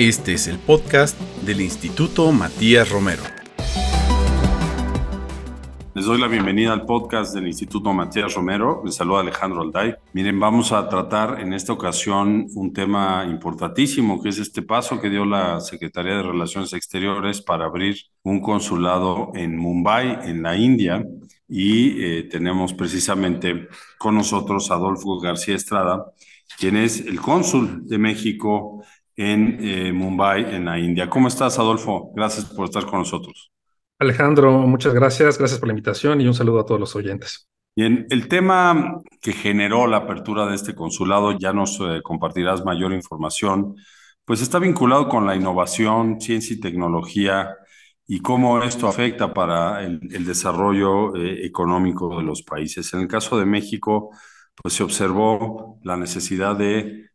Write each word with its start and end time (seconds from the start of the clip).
Este 0.00 0.32
es 0.32 0.48
el 0.48 0.58
podcast 0.58 1.20
del 1.42 1.60
Instituto 1.60 2.32
Matías 2.32 2.88
Romero. 2.88 3.20
Les 5.94 6.06
doy 6.06 6.18
la 6.18 6.26
bienvenida 6.26 6.72
al 6.72 6.86
podcast 6.86 7.34
del 7.34 7.46
Instituto 7.46 7.92
Matías 7.92 8.32
Romero. 8.32 8.80
Les 8.82 8.94
saluda 8.94 9.20
Alejandro 9.20 9.60
Alday. 9.60 9.96
Miren, 10.14 10.40
vamos 10.40 10.72
a 10.72 10.88
tratar 10.88 11.38
en 11.42 11.52
esta 11.52 11.74
ocasión 11.74 12.46
un 12.54 12.72
tema 12.72 13.26
importantísimo, 13.28 14.22
que 14.22 14.30
es 14.30 14.38
este 14.38 14.62
paso 14.62 14.98
que 15.02 15.10
dio 15.10 15.26
la 15.26 15.60
Secretaría 15.60 16.16
de 16.16 16.22
Relaciones 16.22 16.72
Exteriores 16.72 17.42
para 17.42 17.66
abrir 17.66 17.96
un 18.22 18.40
consulado 18.40 19.32
en 19.34 19.54
Mumbai, 19.54 20.30
en 20.30 20.42
la 20.42 20.56
India. 20.56 21.04
Y 21.46 22.02
eh, 22.02 22.22
tenemos 22.22 22.72
precisamente 22.72 23.68
con 23.98 24.14
nosotros 24.14 24.70
a 24.70 24.76
Adolfo 24.76 25.20
García 25.20 25.56
Estrada, 25.56 26.06
quien 26.58 26.78
es 26.78 27.00
el 27.00 27.20
cónsul 27.20 27.86
de 27.86 27.98
México 27.98 28.82
en 29.20 29.58
eh, 29.60 29.92
Mumbai, 29.92 30.54
en 30.54 30.64
la 30.64 30.78
India. 30.78 31.10
¿Cómo 31.10 31.28
estás, 31.28 31.58
Adolfo? 31.58 32.10
Gracias 32.14 32.46
por 32.46 32.64
estar 32.64 32.86
con 32.86 33.00
nosotros. 33.00 33.52
Alejandro, 33.98 34.50
muchas 34.60 34.94
gracias. 34.94 35.36
Gracias 35.36 35.60
por 35.60 35.68
la 35.68 35.74
invitación 35.74 36.22
y 36.22 36.26
un 36.26 36.32
saludo 36.32 36.60
a 36.60 36.64
todos 36.64 36.80
los 36.80 36.96
oyentes. 36.96 37.46
Bien, 37.76 38.06
el 38.08 38.28
tema 38.28 38.98
que 39.20 39.32
generó 39.32 39.86
la 39.86 39.98
apertura 39.98 40.46
de 40.46 40.54
este 40.54 40.74
consulado, 40.74 41.38
ya 41.38 41.52
nos 41.52 41.78
eh, 41.80 42.00
compartirás 42.02 42.64
mayor 42.64 42.94
información, 42.94 43.76
pues 44.24 44.40
está 44.40 44.58
vinculado 44.58 45.06
con 45.06 45.26
la 45.26 45.36
innovación, 45.36 46.18
ciencia 46.18 46.56
y 46.56 46.60
tecnología 46.60 47.54
y 48.06 48.20
cómo 48.20 48.62
esto 48.62 48.88
afecta 48.88 49.34
para 49.34 49.84
el, 49.84 50.24
desarrollo 50.24 51.14
eh, 51.14 51.44
económico 51.44 52.16
de 52.16 52.24
los 52.24 52.42
países. 52.42 52.90
En 52.94 53.00
el 53.00 53.08
caso 53.08 53.38
de 53.38 53.44
México, 53.44 54.10
pues 54.54 54.74
se 54.74 54.82
observó 54.82 55.78
la 55.84 55.98
necesidad 55.98 56.56
de 56.56 57.09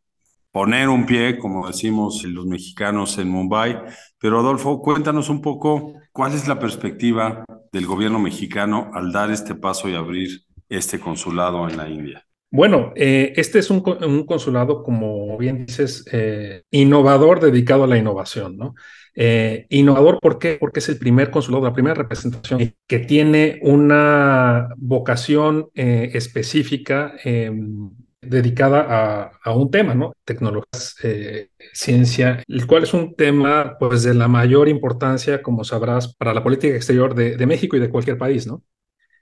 poner 0.55 0.87
un 0.87 1.05
pie, 1.05 1.37
como 1.37 1.67
decimos 1.67 2.23
los 2.23 2.45
mexicanos 2.45 3.17
en 3.17 3.27
Mumbai. 3.27 3.77
Pero 4.17 4.39
Adolfo, 4.39 4.81
cuéntanos 4.81 5.27
un 5.27 5.41
poco 5.41 5.95
cuál 6.13 6.33
es 6.33 6.47
la 6.47 6.57
perspectiva 6.57 7.43
del 7.73 7.85
gobierno 7.85 8.19
mexicano 8.19 8.89
al 8.93 9.11
dar 9.11 9.31
este 9.31 9.55
paso 9.55 9.89
y 9.89 9.95
abrir 9.95 10.29
este 10.69 10.97
consulado 10.97 11.67
en 11.67 11.75
la 11.75 11.89
India. 11.89 12.25
Bueno, 12.49 12.93
eh, 12.95 13.33
este 13.35 13.59
es 13.59 13.69
un, 13.69 13.81
consulado, 13.81 14.81
como 14.81 15.37
bien 15.37 15.65
dices, 15.65 16.05
eh, 16.13 16.61
innovador 16.71 17.41
dedicado 17.41 17.83
a 17.83 17.87
la 17.87 17.97
innovación, 17.97 18.55
¿no? 18.55 18.75
Eh, 19.13 19.65
innovador, 19.67 20.19
¿por 20.21 20.39
qué? 20.39 20.55
Porque 20.57 20.79
es 20.79 20.87
el 20.87 20.97
primer 20.97 21.31
consulado, 21.31 21.65
la 21.65 21.73
primera 21.73 21.95
representación 21.95 22.73
que 22.87 22.99
tiene 22.99 23.59
una 23.61 24.69
vocación 24.77 25.67
específica 25.73 27.13
em, 27.25 27.89
dedicada 28.27 29.31
a, 29.43 29.51
un 29.53 29.71
tema, 29.71 29.93
¿no? 29.95 30.13
Tecnologías, 30.23 30.95
eh, 31.03 31.49
ciencia, 31.73 32.43
el 32.47 32.67
cual 32.67 32.83
es 32.83 32.93
un 32.93 33.15
tema, 33.15 33.77
pues, 33.79 34.03
de 34.03 34.13
la 34.13 34.27
mayor 34.27 34.67
importancia, 34.69 35.41
como 35.41 35.63
sabrás, 35.63 36.15
para 36.15 36.33
la 36.33 36.43
política 36.43 36.75
exterior 36.75 37.15
de, 37.15 37.45
México 37.45 37.77
y 37.77 37.79
de 37.79 37.89
cualquier 37.89 38.17
país, 38.17 38.47
¿no? 38.47 38.63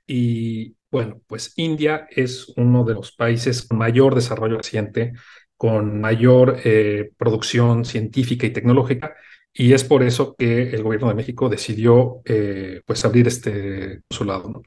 Y 0.07 0.75
bueno, 0.91 1.21
pues 1.27 1.53
India 1.57 2.07
es 2.11 2.53
uno 2.57 2.83
de 2.83 2.93
los 2.93 3.11
países 3.13 3.63
con 3.67 3.77
mayor 3.77 4.15
desarrollo 4.15 4.57
reciente, 4.57 5.13
con 5.57 6.01
mayor 6.01 6.57
eh, 6.63 7.11
producción 7.17 7.85
científica 7.85 8.45
y 8.45 8.51
tecnológica, 8.51 9.15
y 9.53 9.73
es 9.73 9.83
por 9.83 10.03
eso 10.03 10.35
que 10.35 10.71
el 10.71 10.83
gobierno 10.83 11.09
de 11.09 11.15
México 11.15 11.47
decidió, 11.49 12.21
eh, 12.25 12.81
pues, 12.85 13.05
abrir 13.05 13.27
este 13.27 14.01
consulado, 14.09 14.49
¿no? 14.49 14.61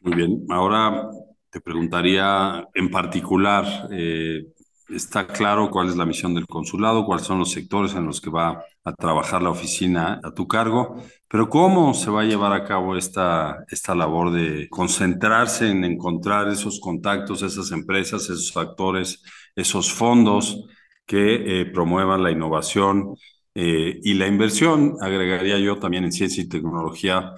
Muy 0.00 0.14
bien, 0.14 0.46
ahora 0.48 1.10
te 1.50 1.60
preguntaría 1.60 2.66
en 2.74 2.90
particular, 2.90 3.88
eh, 3.90 4.46
¿está 4.88 5.26
claro 5.26 5.70
cuál 5.70 5.88
es 5.88 5.96
la 5.96 6.06
misión 6.06 6.34
del 6.34 6.46
consulado, 6.46 7.04
cuáles 7.06 7.26
son 7.26 7.38
los 7.38 7.50
sectores 7.52 7.94
en 7.94 8.06
los 8.06 8.20
que 8.20 8.30
va 8.30 8.64
a 8.84 8.92
trabajar 8.94 9.42
la 9.42 9.50
oficina 9.50 10.20
a 10.22 10.32
tu 10.32 10.46
cargo? 10.46 11.02
Pero 11.28 11.48
¿cómo 11.48 11.94
se 11.94 12.10
va 12.10 12.22
a 12.22 12.24
llevar 12.24 12.52
a 12.52 12.64
cabo 12.64 12.96
esta, 12.96 13.64
esta 13.70 13.94
labor 13.94 14.32
de 14.32 14.68
concentrarse 14.68 15.70
en 15.70 15.84
encontrar 15.84 16.48
esos 16.48 16.80
contactos, 16.80 17.42
esas 17.42 17.70
empresas, 17.72 18.24
esos 18.24 18.56
actores, 18.56 19.22
esos 19.56 19.92
fondos 19.92 20.64
que 21.06 21.62
eh, 21.62 21.66
promuevan 21.66 22.22
la 22.22 22.30
innovación 22.30 23.14
eh, 23.54 23.98
y 24.02 24.14
la 24.14 24.26
inversión, 24.26 24.96
agregaría 25.00 25.58
yo 25.58 25.78
también 25.78 26.04
en 26.04 26.12
ciencia 26.12 26.42
y 26.42 26.48
tecnología 26.48 27.32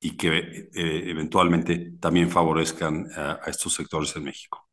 y 0.00 0.16
que 0.16 0.70
eh, 0.74 1.04
eventualmente 1.06 1.92
también 2.00 2.30
favorezcan 2.30 3.06
a, 3.14 3.40
estos 3.46 3.74
sectores 3.74 4.16
en 4.16 4.24
México? 4.24 4.66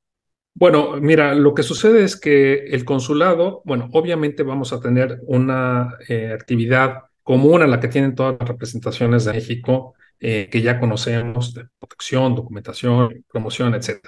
Bueno, 0.54 0.96
mira, 1.00 1.36
lo 1.36 1.54
que 1.54 1.64
sucede 1.64 2.04
es 2.04 2.20
que 2.20 2.66
el 2.66 2.86
consulado, 2.86 3.62
bueno, 3.66 3.90
obviamente 3.92 4.42
vamos 4.42 4.74
a 4.74 4.80
tener 4.80 5.20
una 5.28 5.96
eh, 6.08 6.32
actividad 6.34 7.04
común 7.22 7.62
a 7.62 7.68
la 7.68 7.80
que 7.80 7.90
tienen 7.90 8.16
todas 8.16 8.38
las 8.40 8.48
representaciones 8.48 9.26
de 9.26 9.34
México, 9.34 9.94
eh, 10.20 10.48
que 10.50 10.62
ya 10.62 10.80
conocemos, 10.80 11.54
de 11.54 11.66
protección, 11.78 12.34
documentación, 12.34 13.24
promoción, 13.28 13.76
etc. 13.76 14.00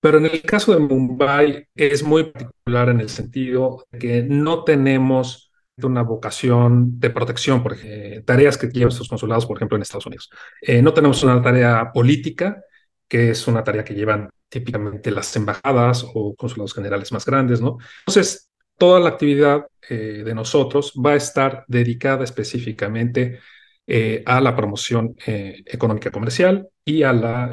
Pero 0.00 0.18
en 0.18 0.26
el 0.26 0.42
caso 0.42 0.74
de 0.74 0.80
Mumbai 0.80 1.66
es 1.74 2.02
muy 2.02 2.24
particular 2.24 2.90
en 2.90 3.00
el 3.00 3.08
sentido 3.08 3.86
de 3.90 3.98
que 3.98 4.22
no 4.22 4.64
tenemos 4.64 5.43
una 5.82 6.02
vocación 6.02 7.00
de 7.00 7.10
protección, 7.10 7.62
por 7.62 7.72
ejemplo, 7.72 8.24
tareas 8.24 8.56
que 8.56 8.68
llevan 8.68 8.92
estos 8.92 9.08
consulados, 9.08 9.46
por 9.46 9.56
ejemplo, 9.56 9.76
en 9.76 9.82
Estados 9.82 10.06
Unidos. 10.06 10.30
Eh, 10.60 10.82
no 10.82 10.94
tenemos 10.94 11.22
una 11.22 11.42
tarea 11.42 11.90
política, 11.92 12.62
que 13.08 13.30
es 13.30 13.46
una 13.48 13.64
tarea 13.64 13.84
que 13.84 13.94
llevan 13.94 14.30
típicamente 14.48 15.10
las 15.10 15.34
embajadas 15.36 16.06
o 16.14 16.34
consulados 16.36 16.74
generales 16.74 17.10
más 17.12 17.24
grandes, 17.24 17.60
¿no? 17.60 17.78
Entonces, 18.06 18.50
toda 18.78 19.00
la 19.00 19.10
actividad 19.10 19.66
eh, 19.88 20.22
de 20.24 20.34
nosotros 20.34 20.92
va 20.94 21.12
a 21.12 21.16
estar 21.16 21.64
dedicada 21.66 22.24
específicamente 22.24 23.40
eh, 23.86 24.22
a 24.24 24.40
la 24.40 24.56
promoción 24.56 25.14
económica 25.26 26.10
comercial 26.10 26.68
y 26.84 27.02
a 27.02 27.12
la, 27.12 27.52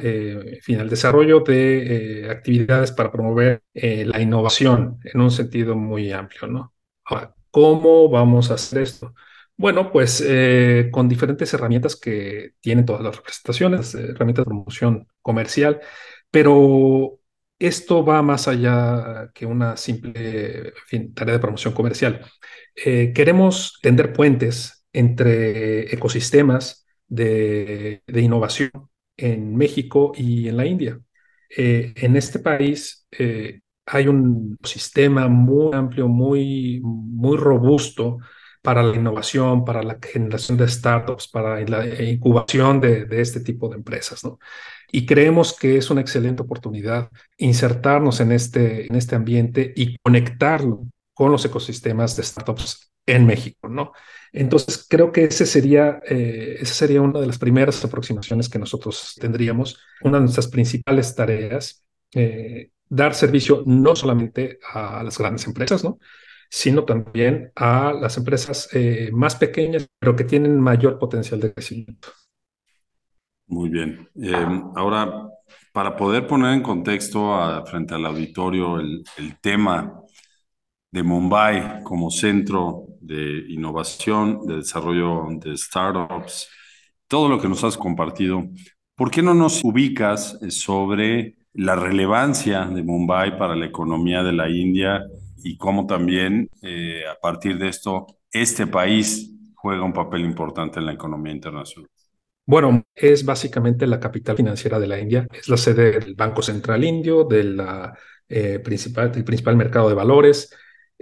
fin, 0.61 0.79
al 0.79 0.89
desarrollo 0.89 1.41
de 1.41 2.27
actividades 2.29 2.91
para 2.91 3.11
promover 3.11 3.63
la 3.73 4.21
innovación 4.21 4.99
en 5.03 5.21
un 5.21 5.31
sentido 5.31 5.75
muy 5.75 6.11
amplio, 6.11 6.47
¿no? 6.47 6.73
Ahora, 7.03 7.35
¿Cómo 7.51 8.09
vamos 8.09 8.50
a 8.50 8.56
hacer 8.56 8.81
esto? 8.81 9.13
Bueno, 9.57 9.91
pues 9.91 10.23
eh, 10.25 10.89
con 10.91 11.09
diferentes 11.09 11.53
herramientas 11.53 11.95
que 11.95 12.53
tienen 12.62 12.85
todas 12.85 13.03
las 13.03 13.16
representaciones, 13.16 13.94
herramientas 13.95 14.45
de 14.45 14.50
promoción 14.50 15.07
comercial, 15.22 15.81
pero 16.31 17.19
esto 17.59 18.03
va 18.06 18.22
más 18.23 18.47
allá 18.47 19.29
que 19.34 19.45
una 19.45 19.78
simple 19.78 20.73
tarea 21.13 21.35
de 21.35 21.40
promoción 21.40 21.73
comercial. 21.73 22.25
Eh, 22.75 23.11
queremos 23.13 23.79
tender 23.81 24.13
puentes 24.13 24.85
entre 24.94 25.94
ecosistemas 25.94 26.85
de, 27.07 28.01
innovación 28.07 28.72
en 29.17 29.56
México 29.56 30.13
y 30.16 30.47
en 30.47 30.57
la 30.57 30.66
India. 30.66 31.00
Eh, 31.56 31.94
en 31.97 32.16
este 32.16 32.40
país 32.40 33.07
hay 33.91 34.07
un 34.07 34.57
sistema 34.63 35.28
muy 35.28 35.75
amplio, 35.75 36.07
muy, 36.07 36.79
muy 36.81 37.38
robusto 37.38 38.19
para 38.62 38.84
la 38.84 38.96
innovación, 38.96 39.66
para 39.66 39.84
la 39.84 39.97
generación 40.02 40.57
de 40.57 40.69
startups, 40.69 41.28
para 41.28 41.59
la 41.59 41.85
incubación 42.03 42.79
de, 42.79 43.06
este 43.09 43.41
tipo 43.41 43.68
de 43.68 43.75
empresas, 43.75 44.24
¿no? 44.24 44.40
Y 44.94 45.06
creemos 45.06 45.53
que 45.57 45.78
es 45.78 45.90
una 45.90 46.02
excelente 46.02 46.41
oportunidad 46.41 47.09
insertarnos 47.38 48.22
en 48.22 48.31
este, 48.31 48.88
en 48.88 48.96
este 48.96 49.16
ambiente 49.16 49.74
y 49.75 49.97
conectarlo 49.97 50.88
con 51.13 51.31
los 51.31 51.44
ecosistemas 51.44 52.16
de 52.16 52.23
startups 52.23 52.91
en 53.06 53.25
México, 53.25 53.68
¿no? 53.68 53.91
Entonces, 54.31 54.85
creo 54.88 55.12
que 55.12 55.25
ese 55.25 55.46
sería, 55.46 56.00
eh, 56.08 56.58
esa 56.62 56.73
sería 56.73 57.02
una 57.02 57.19
de 57.19 57.28
las 57.28 57.40
primeras 57.40 57.84
aproximaciones 57.84 58.47
que 58.47 58.59
nosotros 58.59 59.16
tendríamos. 59.19 59.79
Una 60.02 60.18
de 60.18 60.22
nuestras 60.22 60.47
principales 60.47 61.13
tareas 61.13 61.84
eh, 62.13 62.69
dar 62.91 63.16
servicio 63.16 63.63
no 63.66 63.96
solamente 63.96 64.59
a 64.74 65.02
las 65.02 65.18
grandes 65.18 65.47
empresas, 65.47 65.84
¿no? 65.84 65.97
sino 66.49 66.84
también 66.84 67.52
a 67.55 67.93
las 67.93 68.17
empresas 68.17 68.67
eh, 68.73 69.09
más 69.14 69.35
pequeñas, 69.38 69.88
pero 69.97 70.16
que 70.16 70.26
tienen 70.26 70.59
mayor 70.59 70.99
potencial 70.99 71.40
de 71.40 71.53
crecimiento. 71.53 72.09
Muy 73.47 73.70
bien. 73.70 74.09
Em, 74.16 74.64
ahora, 74.76 75.29
para 75.72 75.96
poder 75.96 76.28
poner 76.28 76.53
en 76.53 76.61
contexto 76.61 77.34
frente 77.66 77.93
al 77.93 78.05
auditorio 78.05 78.79
el 78.79 79.03
tema 79.40 80.02
de 80.91 81.03
Mumbai 81.03 81.84
como 81.84 82.11
centro 82.11 82.85
de 82.99 83.46
innovación, 83.47 84.46
de 84.46 84.58
desarrollo 84.58 85.28
de 85.40 85.55
startups, 85.55 86.49
todo 87.08 87.29
lo 87.29 87.40
que 87.40 87.47
nos 87.47 87.64
has 87.64 87.78
compartido, 87.78 88.44
¿por 88.96 89.09
qué 89.09 89.22
no 89.22 89.34
nos 89.34 89.64
ubicas 89.64 90.37
sobre 90.49 91.41
la 91.53 91.75
relevancia 91.75 92.65
de 92.65 92.83
Mumbai 92.83 93.37
para 93.37 93.55
la 93.55 93.65
economía 93.65 94.23
de 94.23 94.33
la 94.33 94.49
India 94.49 95.03
y 95.43 95.57
cómo 95.57 95.85
también 95.85 96.49
eh, 96.61 97.03
a 97.11 97.19
partir 97.19 97.57
de 97.57 97.67
esto 97.67 98.07
este 98.31 98.67
país 98.67 99.31
juega 99.55 99.83
un 99.83 99.93
papel 99.93 100.21
importante 100.21 100.79
en 100.79 100.85
la 100.85 100.93
economía 100.93 101.33
internacional. 101.33 101.89
Bueno, 102.45 102.83
es 102.95 103.23
básicamente 103.23 103.85
la 103.85 103.99
capital 103.99 104.35
financiera 104.35 104.79
de 104.79 104.87
la 104.87 104.99
India, 104.99 105.27
es 105.31 105.47
la 105.47 105.57
sede 105.57 105.99
del 105.99 106.15
Banco 106.15 106.41
Central 106.41 106.83
Indio, 106.83 107.23
de 107.23 107.43
la, 107.43 107.97
eh, 108.27 108.59
principal, 108.59 109.11
del 109.11 109.23
principal 109.23 109.55
mercado 109.55 109.89
de 109.89 109.95
valores, 109.95 110.53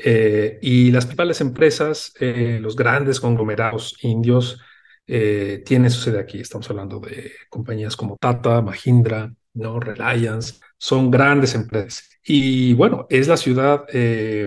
y 0.02 0.92
las 0.92 1.06
principales 1.06 1.42
empresas, 1.42 2.14
los 2.22 2.78
grandes 2.78 3.20
conglomerados 3.20 3.98
indios, 4.02 4.62
tienen 5.06 5.92
su 5.92 6.00
sede 6.00 6.22
aquí. 6.22 6.40
Estamos 6.40 6.70
hablando 6.70 7.02
de 7.02 7.34
compañías 7.50 7.98
como 7.98 8.16
Tata, 8.16 8.62
Mahindra, 8.62 9.30
¿no? 9.54 9.80
Reliance, 9.80 10.56
son 10.78 11.12
grandes 11.12 11.56
empresas. 11.56 12.10
Y 12.24 12.74
bueno, 12.74 13.08
es 13.10 13.28
la 13.28 13.38
ciudad 13.38 13.86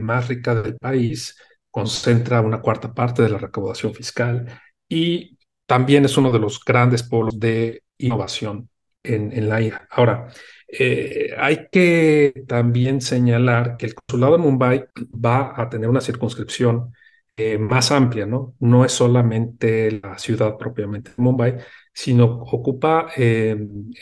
más 0.00 0.28
rica 0.28 0.54
del 0.54 0.76
país, 0.76 1.36
concentra 1.70 2.40
una 2.40 2.60
cuarta 2.60 2.92
parte 2.94 3.22
de 3.22 3.30
la 3.30 3.38
recaudación 3.38 3.94
fiscal 3.94 4.46
y 4.88 5.38
también 5.66 6.04
es 6.04 6.16
uno 6.16 6.30
de 6.30 6.38
los 6.38 6.62
grandes 6.64 7.02
polos 7.02 7.38
de 7.40 7.82
innovación 7.98 8.68
en, 9.02 9.32
en 9.32 9.48
la 9.48 9.60
India. 9.60 9.88
Ahora, 9.90 10.28
eh, 10.68 11.34
hay 11.38 11.68
que 11.70 12.44
también 12.46 13.00
señalar 13.00 13.76
que 13.76 13.86
el 13.86 13.94
consulado 13.94 14.32
de 14.36 14.42
Mumbai 14.42 14.84
va 15.12 15.60
a 15.60 15.68
tener 15.68 15.88
una 15.88 16.00
circunscripción 16.00 16.92
eh, 17.36 17.58
más 17.58 17.90
amplia, 17.90 18.26
¿no? 18.26 18.54
No 18.60 18.84
es 18.84 18.92
solamente 18.92 20.00
la 20.02 20.18
ciudad 20.18 20.56
propiamente 20.58 21.10
de 21.10 21.22
Mumbai, 21.22 21.56
sino 21.92 22.24
ocupa 22.24 23.08
eh, 23.16 23.56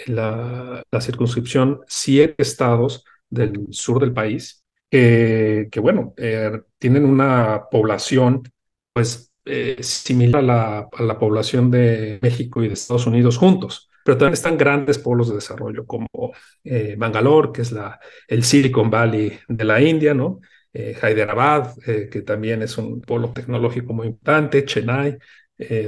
la, 0.07 0.83
circunscripción 1.01 1.81
siete 1.87 2.37
estados 2.39 3.05
del 3.29 3.67
sur 3.71 4.01
del 4.01 4.13
país, 4.13 4.63
que 4.91 5.71
bueno, 5.81 6.15
tienen 6.79 7.05
una 7.05 7.65
población, 7.71 8.43
pues 8.93 9.31
eh, 9.47 9.83
similar 9.83 10.43
a 10.43 10.47
la, 10.47 10.89
a 10.93 11.03
la, 11.03 11.19
población 11.19 11.71
de 11.71 12.19
México 12.23 12.63
y 12.63 12.69
de 12.69 12.75
Estados 12.75 13.07
Unidos 13.07 13.39
juntos. 13.39 13.89
Pero 14.05 14.19
también 14.19 14.35
están 14.35 14.59
grandes 14.59 14.99
polos 14.99 15.29
de 15.29 15.37
desarrollo 15.37 15.87
como 15.87 16.09
eh, 16.63 16.95
Bangalore, 16.99 17.51
que 17.53 17.63
es 17.63 17.73
la, 17.73 17.99
el 18.29 18.45
Silicon 18.45 18.91
Valley 18.91 19.39
de 19.49 19.65
la 19.65 19.81
India, 19.81 20.15
¿no? 20.15 20.41
Eh, 20.73 20.95
Hyderabad, 21.03 21.75
que 21.85 22.23
también 22.23 22.63
es 22.63 22.79
un 22.79 23.01
polo 23.01 23.33
tecnológico 23.33 23.93
muy 23.93 24.09
importante, 24.09 24.65
Chennai, 24.65 25.19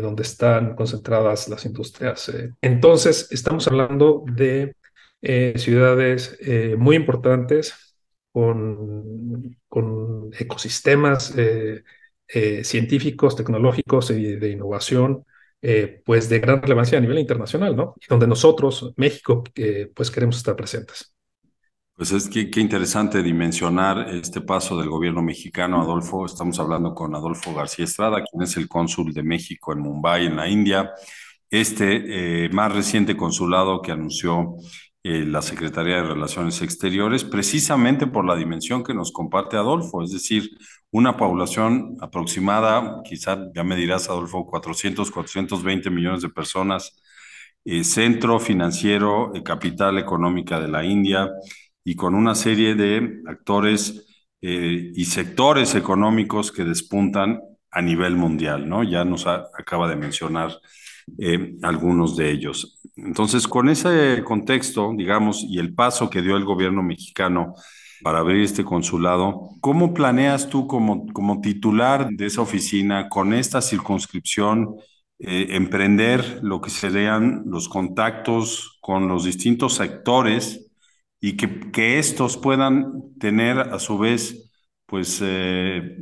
donde 0.02 0.22
están 0.22 0.74
concentradas 0.74 1.48
las 1.48 1.64
industrias. 1.64 2.30
Entonces, 2.60 3.28
estamos 3.30 3.66
hablando 3.69 4.24
de 4.26 4.76
ciudades 5.56 6.38
muy 6.76 6.96
importantes 6.96 7.96
con, 8.32 9.56
con 9.69 10.30
ecosistemas 10.38 11.34
eh, 12.34 12.64
científicos, 12.64 13.36
tecnológicos 13.36 14.10
y 14.10 14.36
de 14.36 14.50
innovación, 14.50 15.26
eh, 15.60 16.00
pues 16.02 16.30
de 16.30 16.40
gran 16.40 16.62
relevancia 16.62 16.96
a 16.96 17.00
nivel 17.02 17.19
internacional, 17.19 17.76
¿no? 17.76 17.94
Y 18.00 18.06
donde 18.08 18.26
nosotros, 18.26 18.94
México, 18.96 19.44
pues 19.94 20.10
queremos 20.10 20.38
estar 20.38 20.56
presentes. 20.56 21.14
Pues 21.94 22.10
es 22.12 22.28
que 22.28 22.50
qué 22.50 22.60
interesante 22.60 23.22
dimensionar 23.22 24.08
este 24.10 24.40
paso 24.40 24.76
del 24.76 24.88
gobierno 24.88 25.22
mexicano, 25.22 25.80
Adolfo. 25.80 26.26
Estamos 26.26 26.58
hablando 26.58 26.94
con 26.94 27.14
Adolfo 27.14 27.54
García 27.54 27.84
Estrada, 27.84 28.24
quien 28.24 28.42
es 28.42 28.56
el 28.56 28.68
cónsul 28.68 29.12
de 29.12 29.22
México 29.22 29.72
en 29.72 29.80
Mumbai, 29.80 30.26
en 30.26 30.36
la 30.36 30.48
India. 30.48 30.90
Este 31.50 32.44
eh, 32.46 32.48
más 32.50 32.72
reciente 32.72 33.16
consulado 33.16 33.82
que 33.82 33.92
anunció 33.92 34.56
la 35.04 35.42
Secretaría 35.42 35.96
de 35.96 36.04
Relaciones 36.04 36.62
Exteriores, 36.62 37.24
precisamente 37.24 38.06
por 38.06 38.24
la 38.24 38.36
dimensión 38.36 38.84
que 38.84 38.94
nos 38.94 39.10
comparte 39.10 39.56
Adolfo, 39.56 40.02
es 40.04 40.12
decir, 40.12 40.48
una 40.92 41.16
población 41.16 41.96
aproximada, 42.00 43.02
quizá 43.04 43.36
ya 43.52 43.64
me 43.64 43.74
dirás, 43.74 44.08
Adolfo, 44.08 44.46
400, 44.46 45.10
420 45.10 45.90
millones 45.90 46.22
de 46.22 46.28
personas, 46.28 46.96
eh, 47.64 47.82
centro 47.82 48.38
financiero, 48.38 49.34
eh, 49.34 49.42
capital 49.42 49.98
económica 49.98 50.60
de 50.60 50.68
la 50.68 50.84
India 50.84 51.28
y 51.84 51.94
con 51.96 52.14
una 52.14 52.34
serie 52.34 52.75
de 52.75 53.23
actores 53.26 54.06
eh, 54.40 54.93
y 54.94 55.05
sectores 55.05 55.75
económicos 55.75 56.52
que 56.52 56.64
despuntan 56.64 57.40
a 57.70 57.82
nivel 57.82 58.17
mundial, 58.17 58.69
¿no? 58.69 58.82
Ya 58.82 59.05
nos 59.05 59.26
acaba 59.26 59.88
de 59.88 59.96
mencionar 59.96 60.52
algunos 61.62 62.17
de 62.17 62.31
ellos. 62.31 62.81
Entonces, 62.96 63.49
con 63.49 63.69
ese 63.69 64.23
contexto, 64.25 64.93
digamos, 64.96 65.43
y 65.43 65.58
el 65.58 65.75
paso 65.75 66.08
que 66.08 66.23
dio 66.23 66.37
el 66.37 66.44
gobierno 66.44 66.82
mexicano 66.82 67.55
para 68.02 68.19
abrir 68.19 68.43
este 68.43 68.64
consulado. 68.64 69.50
¿Cómo 69.61 69.94
planeas 69.94 70.49
tú 70.49 70.67
como, 70.67 71.06
como 71.12 71.40
titular 71.40 72.08
de 72.11 72.26
esa 72.26 72.43
oficina 72.43 73.08
con 73.08 73.32
esta 73.32 73.62
circunscripción 73.62 74.76
eh, 75.19 75.49
emprender 75.50 76.40
lo 76.43 76.61
que 76.61 76.70
serían 76.70 77.44
los 77.46 77.69
contactos 77.69 78.79
con 78.81 79.08
los 79.08 79.25
distintos 79.25 79.75
sectores 79.75 80.71
y 81.24 81.36
que, 81.36 81.70
que 81.70 82.00
estos 82.00 82.36
puedan 82.36 83.16
tener 83.20 83.56
a 83.56 83.78
su 83.78 83.96
vez 83.96 84.50
pues 84.86 85.20
eh, 85.24 85.96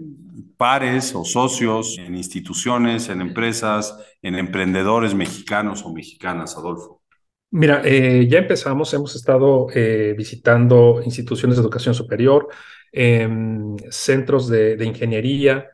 pares 0.57 1.15
o 1.15 1.25
socios 1.25 1.99
en 1.99 2.17
instituciones, 2.17 3.11
en 3.11 3.21
empresas, 3.21 3.97
en 4.23 4.35
emprendedores 4.35 5.15
mexicanos 5.15 5.85
o 5.85 5.93
mexicanas, 5.93 6.57
Adolfo? 6.57 7.03
Mira, 7.51 7.83
eh, 7.85 8.27
ya 8.31 8.39
empezamos, 8.39 8.95
hemos 8.95 9.15
estado 9.15 9.67
eh, 9.75 10.15
visitando 10.17 11.03
instituciones 11.05 11.59
de 11.59 11.63
educación 11.63 11.95
superior, 11.95 12.49
em, 12.91 13.77
centros 13.91 14.49
de, 14.49 14.83
ingeniería, 14.85 15.69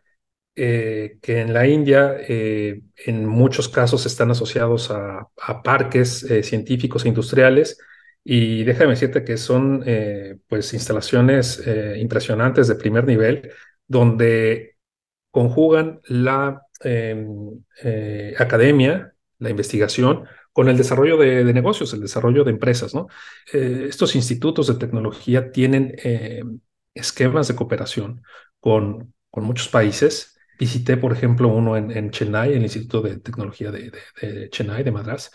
que 0.54 1.18
en 1.26 1.52
la 1.52 1.66
India 1.66 2.16
en 2.26 3.26
muchos 3.26 3.68
casos 3.68 4.06
están 4.06 4.30
asociados 4.30 4.90
a, 4.90 5.28
parques 5.62 6.26
científicos 6.42 7.04
e 7.04 7.08
industriales. 7.08 7.78
Y 8.28 8.64
déjame 8.64 8.90
decirte 8.90 9.22
que 9.22 9.36
son 9.36 9.84
pues 10.48 10.74
instalaciones 10.74 11.62
impresionantes 11.96 12.66
de 12.66 12.74
primer 12.74 13.04
nivel, 13.04 13.52
donde 13.86 14.76
conjugan 15.30 16.00
la 16.08 16.62
em, 16.80 17.62
academia, 18.36 19.14
la 19.38 19.50
investigación, 19.50 20.26
con 20.56 20.70
el 20.70 20.78
desarrollo 20.78 21.18
de, 21.18 21.52
negocios, 21.52 21.92
el 21.92 22.00
desarrollo 22.00 22.42
de 22.42 22.50
empresas, 22.50 22.94
¿no? 22.94 23.08
Eh, 23.52 23.88
estos 23.90 24.16
institutos 24.16 24.66
de 24.68 24.76
tecnología 24.76 25.52
tienen 25.52 25.94
eh, 26.02 26.42
esquemas 26.94 27.46
de 27.46 27.54
cooperación 27.54 28.22
con, 28.58 29.12
con 29.28 29.44
muchos 29.44 29.68
países. 29.68 30.38
Visité, 30.58 30.96
por 30.96 31.12
ejemplo, 31.12 31.48
uno 31.48 31.76
en, 31.76 32.10
Chennai, 32.10 32.54
el 32.54 32.62
Instituto 32.62 33.02
de 33.02 33.18
Tecnología 33.18 33.70
de, 33.70 34.48
Chennai, 34.48 34.82
de 34.82 34.92
Madras, 34.92 35.30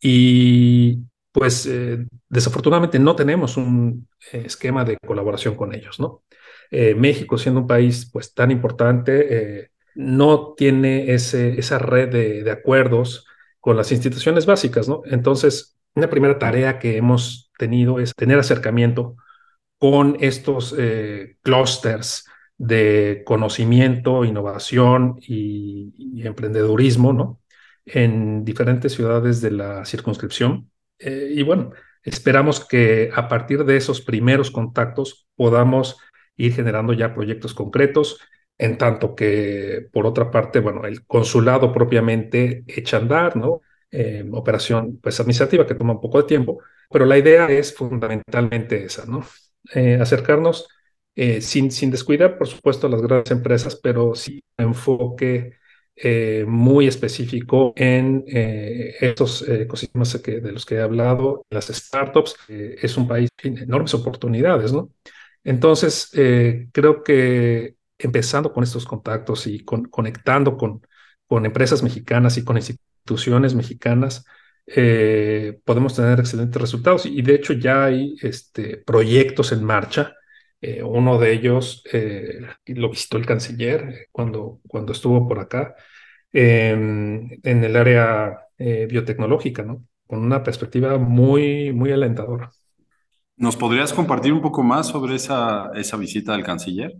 y 0.00 1.04
pues 1.34 1.66
eh, 1.66 2.06
desafortunadamente 2.30 2.98
no 2.98 3.16
tenemos 3.16 3.56
un 3.56 4.08
esquema 4.32 4.84
de 4.84 4.96
colaboración 5.04 5.56
con 5.56 5.74
ellos, 5.74 6.00
¿no? 6.00 6.22
México, 6.70 7.38
siendo 7.38 7.60
un 7.60 7.66
país 7.68 8.10
pues 8.12 8.34
tan 8.34 8.50
importante, 8.50 9.70
no 9.94 10.54
tiene 10.56 11.12
ese, 11.12 11.58
esa 11.60 11.78
red 11.78 12.10
de 12.42 12.50
acuerdos 12.50 13.26
con 13.60 13.76
las 13.76 13.92
instituciones 13.92 14.44
básicas, 14.44 14.88
¿no? 14.88 15.02
Entonces, 15.06 15.74
una 15.94 16.10
primera 16.10 16.38
tarea 16.38 16.78
que 16.78 16.96
hemos 16.96 17.52
tenido 17.58 18.00
es 18.00 18.14
tener 18.14 18.38
acercamiento 18.38 19.16
con 19.78 20.16
estos 20.20 20.74
eh, 20.78 21.36
clústeres 21.42 22.24
de 22.56 23.22
conocimiento, 23.26 24.24
innovación 24.24 25.18
y, 25.20 26.22
emprendedurismo, 26.26 27.12
¿no? 27.12 27.40
En 27.84 28.44
diferentes 28.44 28.94
ciudades 28.94 29.40
de 29.40 29.50
la 29.50 29.84
circunscripción. 29.84 30.70
Eh, 30.98 31.28
y 31.32 31.42
bueno, 31.42 31.72
esperamos 32.02 32.64
que 32.64 33.10
a 33.14 33.28
partir 33.28 33.64
de 33.64 33.76
esos 33.76 34.00
primeros 34.00 34.50
contactos 34.50 35.26
podamos 35.36 35.98
ir 36.36 36.54
generando 36.54 36.92
ya 36.92 37.14
proyectos 37.14 37.54
concretos 37.54 38.18
en 38.58 38.78
tanto 38.78 39.14
que, 39.14 39.88
por 39.92 40.06
otra 40.06 40.30
parte, 40.30 40.60
bueno, 40.60 40.84
el 40.86 41.04
consulado 41.06 41.72
propiamente 41.72 42.64
echa 42.66 42.98
a 42.98 43.00
andar, 43.00 43.36
¿no? 43.36 43.62
Eh, 43.90 44.24
operación 44.32 44.98
pues 45.02 45.18
administrativa 45.20 45.66
que 45.66 45.74
toma 45.74 45.92
un 45.94 46.00
poco 46.00 46.18
de 46.20 46.28
tiempo, 46.28 46.60
pero 46.90 47.04
la 47.04 47.18
idea 47.18 47.46
es 47.50 47.74
fundamentalmente 47.74 48.84
esa, 48.84 49.06
¿no? 49.06 49.24
Eh, 49.74 49.98
acercarnos 50.00 50.68
sin, 51.40 51.70
sin 51.70 51.92
descuidar, 51.92 52.36
por 52.36 52.48
supuesto, 52.48 52.88
las 52.88 53.00
grandes 53.00 53.30
empresas, 53.30 53.76
pero 53.80 54.16
sí 54.16 54.42
enfoque 54.56 55.58
muy 56.46 56.86
específico 56.86 57.72
en 57.76 58.24
estos 58.26 59.48
ecosistemas 59.48 60.16
que, 60.18 60.40
de 60.40 60.52
los 60.52 60.66
que 60.66 60.76
he 60.76 60.80
hablado, 60.80 61.44
las 61.50 61.68
startups. 61.68 62.36
es 62.48 62.96
un 62.96 63.06
país 63.06 63.30
con 63.40 63.56
enormes 63.58 63.94
oportunidades, 63.94 64.72
¿no? 64.72 64.90
Entonces, 65.44 66.10
creo 66.72 67.02
que 67.02 67.76
empezando 67.98 68.52
con 68.52 68.64
estos 68.64 68.84
contactos 68.86 69.46
y 69.46 69.64
conectando 69.64 70.56
con, 70.56 70.82
empresas 71.44 71.82
mexicanas 71.82 72.36
y 72.36 72.44
con 72.44 72.56
instituciones 72.56 73.54
mexicanas, 73.56 74.24
eh, 74.66 75.58
podemos 75.64 75.96
tener 75.96 76.20
excelentes 76.20 76.60
resultados. 76.60 77.06
Y 77.06 77.22
de 77.22 77.34
hecho 77.34 77.54
ya 77.54 77.86
hay 77.86 78.14
este, 78.22 78.76
proyectos 78.78 79.50
en 79.50 79.64
marcha. 79.64 80.14
Eh, 80.64 80.82
uno 80.82 81.18
de 81.18 81.32
ellos 81.32 81.82
eh, 81.92 82.40
lo 82.66 82.90
visitó 82.90 83.16
el 83.18 83.26
canciller 83.26 84.08
cuando, 84.12 84.60
cuando 84.68 84.92
estuvo 84.92 85.28
por 85.28 85.38
acá, 85.38 85.74
em, 86.32 87.28
en 87.42 87.64
el 87.64 87.76
área 87.76 88.38
biotecnológica, 88.56 89.62
¿no? 89.62 89.84
Con 90.06 90.20
una 90.20 90.42
perspectiva 90.42 90.96
muy, 90.96 91.72
muy 91.72 91.90
alentadora. 91.90 92.50
¿Nos 93.36 93.56
podrías 93.56 93.92
compartir 93.92 94.32
un 94.32 94.40
poco 94.40 94.62
más 94.62 94.88
sobre 94.88 95.16
esa, 95.16 95.70
esa 95.74 95.96
visita 95.96 96.32
del 96.32 96.44
canciller? 96.44 96.94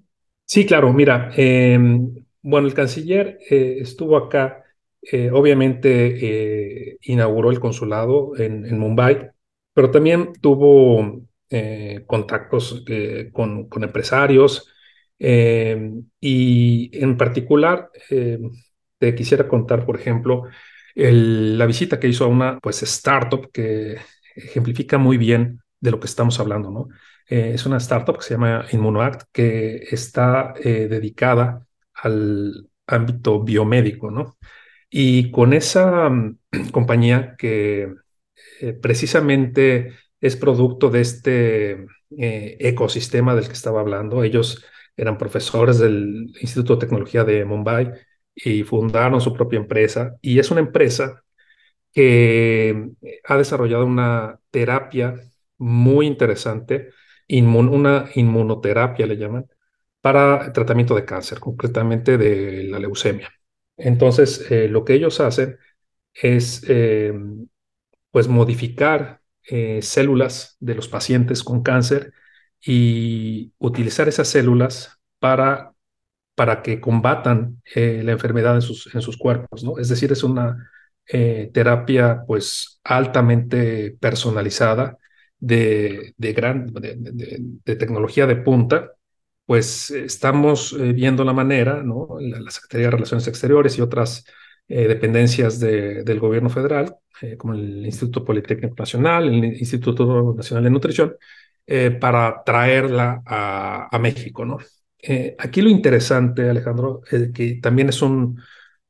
Sí, 0.44 0.66
claro, 0.66 0.92
mira, 0.92 1.30
em, 1.37 2.12
bueno, 2.42 2.66
el 2.66 2.75
canciller 2.75 3.38
eh, 3.49 3.78
estuvo 3.80 4.16
acá, 4.16 4.64
eh, 5.00 5.30
obviamente 5.33 6.90
eh, 6.90 6.99
inauguró 7.02 7.50
el 7.50 7.61
consulado 7.61 8.33
en, 8.37 8.66
en, 8.66 8.78
Mumbai, 8.78 9.30
pero 9.73 9.90
también 9.90 10.33
tuvo 10.40 11.23
contactos 12.06 12.84
con, 13.32 13.68
con, 13.68 13.84
empresarios 13.84 14.68
em, 15.18 16.04
y 16.20 16.90
en 16.92 17.16
particular 17.16 17.90
te 18.98 19.14
quisiera 19.14 19.46
contar, 19.46 19.86
por 19.86 19.96
ejemplo, 19.96 20.44
la 20.94 21.66
visita 21.66 22.00
que 22.00 22.08
hizo 22.08 22.24
a 22.24 22.28
una 22.28 22.58
pues, 22.60 22.82
startup 22.82 23.50
que 23.52 23.98
ejemplifica 24.34 24.98
muy 24.98 25.16
bien 25.16 25.60
de 25.80 25.90
lo 25.90 26.00
que 26.00 26.06
estamos 26.06 26.40
hablando, 26.40 26.70
¿no? 26.70 26.88
Eh, 27.28 27.52
es 27.54 27.66
una 27.66 27.78
startup 27.78 28.16
que 28.16 28.22
se 28.24 28.34
llama 28.34 28.66
Immunoact, 28.70 29.24
que 29.32 29.76
está 29.90 30.54
eh, 30.62 30.88
dedicada 30.88 31.66
al 31.94 32.68
ámbito 32.86 33.42
biomédico, 33.42 34.10
¿no? 34.10 34.36
Y 34.90 35.30
con 35.30 35.52
esa 35.52 36.08
mm, 36.10 36.38
compañía 36.72 37.36
que 37.36 37.92
eh, 38.60 38.72
precisamente 38.74 39.92
es 40.25 40.37
producto 40.37 40.90
de 40.90 41.00
este 41.00 41.87
ecosistema 42.11 43.35
del 43.35 43.47
que 43.47 43.52
estaba 43.52 43.81
hablando, 43.81 44.25
ellos 44.25 44.64
eran 44.97 45.19
profesores 45.19 45.78
del 45.78 46.33
Instituto 46.40 46.75
de 46.75 46.81
Tecnología 46.81 47.25
de 47.25 47.45
Mumbai 47.45 47.93
y 48.35 48.62
fundaron 48.62 49.21
su 49.21 49.33
propia 49.33 49.59
empresa, 49.59 50.16
y 50.23 50.38
es 50.38 50.50
una 50.50 50.61
empresa 50.61 51.25
que 51.93 52.90
ha 53.25 53.37
desarrollado 53.37 53.87
una 53.87 54.38
terapia 54.50 55.14
muy 55.59 56.07
interesante, 56.07 56.90
una 57.28 58.11
inmunoterapia 58.14 59.07
le 59.07 59.16
llaman, 59.16 59.47
para 60.00 60.52
tratamiento 60.52 60.95
de 60.95 61.04
cáncer, 61.04 61.40
concretamente 61.40 62.19
de 62.19 62.64
la 62.64 62.78
leucemia. 62.78 63.31
Entonces, 63.76 64.50
eh, 64.50 64.69
lo 64.69 64.85
que 64.85 64.95
ellos 64.95 65.21
hacen 65.21 65.59
es 66.12 66.64
eh, 66.69 67.12
pues 68.11 68.28
modificar 68.28 69.21
eh, 69.48 69.80
células 69.82 70.56
de 70.60 70.74
los 70.74 70.88
pacientes 70.88 71.42
con 71.42 71.62
cáncer 71.62 72.12
y 72.60 73.52
utilizar 73.58 74.08
esas 74.08 74.28
células 74.28 74.98
para, 75.18 75.74
para 76.34 76.62
que 76.62 76.80
combatan 76.80 77.62
la 77.74 78.12
enfermedad 78.12 78.54
en 78.56 78.62
sus, 78.62 78.94
en 78.94 79.02
sus 79.02 79.16
cuerpos, 79.16 79.64
¿no? 79.64 79.78
Es 79.78 79.88
decir, 79.88 80.12
es 80.12 80.22
una 80.22 80.70
terapia 81.06 82.24
pues 82.26 82.80
altamente 82.84 83.96
personalizada 84.00 84.98
de, 85.38 86.14
de, 86.16 86.32
gran, 86.32 86.72
de, 86.72 87.76
tecnología 87.76 88.26
de 88.26 88.36
punta, 88.36 88.92
pues 89.46 89.90
estamos 89.90 90.72
eh, 90.72 90.92
viendo 90.92 91.24
la 91.24 91.34
manera, 91.34 91.82
¿no? 91.82 92.16
La, 92.20 92.50
Secretaría 92.50 92.86
de 92.86 92.92
Relaciones 92.92 93.28
Exteriores 93.28 93.76
y 93.78 93.82
otras 93.82 94.24
eh, 94.68 94.88
dependencias 94.88 95.61
del 95.61 96.21
gobierno 96.21 96.50
federal, 96.50 96.97
eh, 97.23 97.37
como 97.37 97.54
el 97.54 97.85
Instituto 97.85 98.25
Politécnico 98.25 98.75
Nacional, 98.78 99.28
el 99.28 99.44
Instituto 99.44 100.35
Nacional 100.37 100.64
de 100.64 100.71
Nutrición, 100.71 101.16
para 101.99 102.42
traerla 102.44 103.23
a, 103.25 103.88
a 103.90 103.99
México, 103.99 104.44
¿no? 104.44 104.59
aquí 105.38 105.62
lo 105.62 105.71
interesante, 105.71 106.49
Alejandro, 106.49 107.00
que 107.35 107.59
también 107.62 107.88
es 107.88 108.02
un 108.02 108.38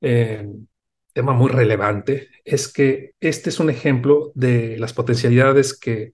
tema 0.00 1.32
muy 1.32 1.50
relevante, 1.50 2.28
es 2.44 2.72
que 2.72 3.12
este 3.20 3.50
es 3.50 3.60
un 3.60 3.70
ejemplo 3.70 4.32
de 4.34 4.76
las 4.78 4.92
potencialidades 4.92 5.78
que 5.78 6.12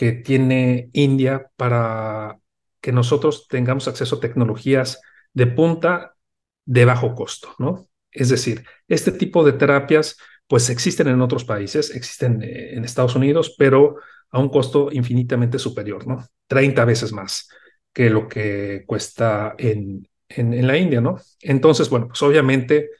que 0.00 0.12
tiene 0.12 0.88
India 0.94 1.50
para 1.56 2.38
que 2.80 2.90
nosotros 2.90 3.48
tengamos 3.48 3.86
acceso 3.86 4.16
a 4.16 4.20
tecnologías 4.20 5.02
de 5.34 5.46
punta 5.46 6.16
de 6.64 6.86
bajo 6.86 7.14
costo, 7.14 7.54
¿no? 7.58 7.89
Es 8.12 8.28
decir, 8.28 8.64
este 8.88 9.12
tipo 9.12 9.44
de 9.44 9.52
terapias 9.52 10.16
pues 10.46 10.68
existen 10.68 11.08
en 11.08 11.20
otros 11.20 11.44
países, 11.44 11.94
existen 11.94 12.42
eh, 12.42 12.74
en 12.74 12.84
Estados 12.84 13.14
Unidos, 13.14 13.54
pero 13.56 13.96
a 14.30 14.38
un 14.38 14.48
costo 14.48 14.88
infinitamente 14.92 15.58
superior, 15.58 16.06
¿no? 16.06 16.24
30 16.46 16.84
veces 16.84 17.12
más 17.12 17.48
que 17.92 18.10
lo 18.10 18.28
que 18.28 18.84
cuesta 18.86 19.54
en, 19.58 20.08
en, 20.28 20.54
en 20.54 20.66
la 20.66 20.76
India, 20.76 21.00
¿no? 21.00 21.16
Entonces, 21.40 21.88
bueno, 21.88 22.08
pues 22.08 22.22
obviamente 22.22 22.90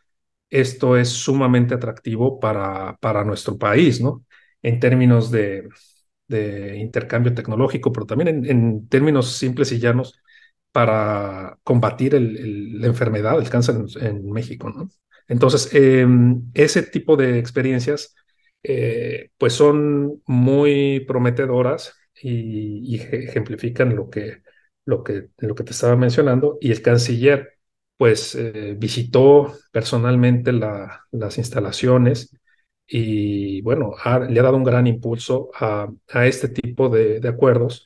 esto 0.48 0.96
es 0.96 1.08
sumamente 1.08 1.74
atractivo 1.74 2.40
para, 2.40 2.96
para 2.98 3.24
nuestro 3.24 3.56
país, 3.58 4.00
¿no? 4.00 4.24
En 4.62 4.80
términos 4.80 5.30
de, 5.30 5.68
de 6.30 6.76
intercambio 6.78 7.34
tecnológico, 7.34 7.92
pero 7.92 8.06
también 8.06 8.46
en, 8.46 8.88
términos 8.88 9.32
simples 9.32 9.72
y 9.72 9.80
llanos 9.80 10.20
para 10.72 11.58
combatir 11.64 12.14
la 12.14 12.86
enfermedad, 12.86 13.38
el 13.38 13.50
cáncer 13.50 13.76
en, 14.00 14.30
México. 14.30 14.70
¿no? 14.70 14.88
Entonces, 15.28 15.72
em, 15.74 16.50
ese 16.54 16.82
tipo 16.82 17.16
de 17.16 17.38
experiencias 17.38 18.14
eh, 18.62 19.30
pues 19.38 19.54
son 19.54 20.22
muy 20.26 21.00
prometedoras 21.06 21.94
y, 22.22 22.96
ejemplifican 22.96 23.96
lo 23.96 24.10
que, 24.10 24.42
lo, 24.84 25.02
que, 25.02 25.30
te 25.64 25.70
estaba 25.72 25.96
mencionando. 25.96 26.58
Y 26.60 26.70
el 26.70 26.82
canciller 26.82 27.58
pues 27.96 28.34
eh, 28.34 28.74
visitó 28.78 29.54
personalmente 29.72 30.52
las 30.52 31.38
instalaciones 31.38 32.34
y 32.86 33.60
bueno, 33.62 33.94
le 34.28 34.40
ha 34.40 34.42
dado 34.42 34.56
un 34.56 34.64
gran 34.64 34.86
impulso 34.86 35.50
a, 35.54 35.88
a 36.12 36.26
este 36.26 36.48
tipo 36.48 36.88
de, 36.88 37.20
de 37.20 37.28
acuerdos 37.28 37.84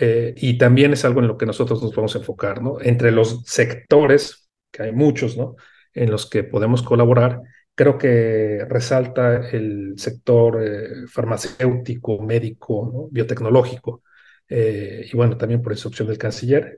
eh, 0.00 0.34
y 0.36 0.58
también 0.58 0.92
es 0.92 1.04
algo 1.04 1.20
en 1.20 1.28
lo 1.28 1.38
que 1.38 1.46
nosotros 1.46 1.82
nos 1.82 1.94
vamos 1.94 2.14
a 2.14 2.18
enfocar, 2.18 2.62
¿no? 2.62 2.80
Entre 2.80 3.10
los 3.10 3.42
sectores, 3.44 4.48
que 4.70 4.84
hay 4.84 4.92
muchos, 4.92 5.36
¿no? 5.36 5.56
En 5.92 6.10
los 6.10 6.26
que 6.28 6.44
podemos 6.44 6.82
colaborar, 6.82 7.40
creo 7.74 7.98
que 7.98 8.64
resalta 8.68 9.48
el 9.50 9.94
sector 9.96 10.62
eh, 10.62 11.06
farmacéutico, 11.08 12.20
médico, 12.20 12.90
¿no? 12.92 13.08
biotecnológico. 13.10 14.02
Eh, 14.48 15.08
y 15.12 15.16
bueno, 15.16 15.36
también 15.36 15.62
por 15.62 15.72
instrucción 15.72 16.08
del 16.08 16.18
canciller, 16.18 16.76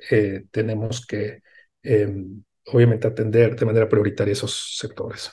tenemos 0.51 1.05
que 1.07 1.43
em, 1.83 2.43
obviamente 2.67 3.07
atender 3.09 3.57
de 3.57 3.67
manera 3.67 3.89
prioritaria 3.89 4.33
esos 4.33 4.77
sectores. 4.79 5.31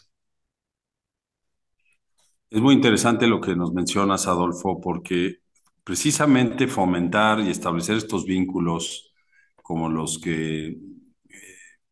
Es 2.50 2.62
muy 2.62 2.76
interesante 2.76 3.28
lo 3.28 3.42
que 3.42 3.56
nos 3.56 3.74
mencionas, 3.74 4.28
Adolfo, 4.28 4.80
porque 4.80 5.43
precisamente 5.84 6.68
fomentar 6.68 7.40
y 7.40 7.50
establecer 7.50 7.98
estos 7.98 8.26
vínculos 8.26 9.14
como 9.62 9.90
los 9.90 10.20
que 10.20 10.78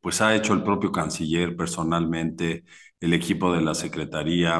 pues 0.01 0.21
ha 0.21 0.35
hecho 0.35 0.53
el 0.53 0.63
propio 0.63 0.91
canciller 0.91 1.55
personalmente, 1.55 2.63
el 2.99 3.13
equipo 3.13 3.53
de 3.53 3.61
la 3.61 3.75
Secretaría, 3.75 4.59